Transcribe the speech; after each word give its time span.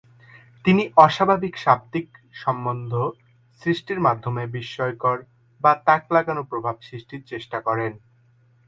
তিনি 0.65 0.83
অস্বাভাবিক 0.97 1.53
শাব্দিক 1.57 2.07
সম্বন্ধ 2.33 2.91
সৃষ্টির 3.61 3.99
মাধ্যমে 3.99 4.43
বিস্ময়কর 4.47 5.17
বা 5.61 5.71
তাক 5.87 6.01
লাগানো 6.11 6.41
প্রভাব 6.43 6.75
সৃষ্টির 6.87 7.21
চেষ্টা 7.27 7.57
করেন। 7.67 7.91